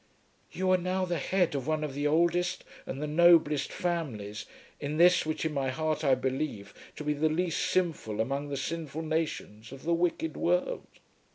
[0.51, 4.47] "You are now the head of one of the oldest and the noblest families
[4.79, 8.57] in this which in my heart I believe to be the least sinful among the
[8.57, 10.87] sinful nations of the wicked world."